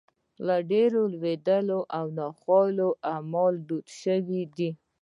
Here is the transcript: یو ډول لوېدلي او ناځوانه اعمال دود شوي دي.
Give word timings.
یو 0.47 0.61
ډول 0.91 1.09
لوېدلي 1.19 1.79
او 1.97 2.05
ناځوانه 2.19 2.87
اعمال 3.11 3.53
دود 3.67 3.87
شوي 4.01 4.43
دي. 4.55 4.69